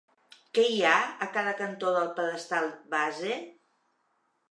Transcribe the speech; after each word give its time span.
Què 0.57 0.63
hi 0.75 0.79
ha 0.91 0.93
a 1.27 1.27
cada 1.35 1.53
cantó 1.61 1.93
del 1.99 2.09
pedestal 2.19 2.69
base? 2.99 3.41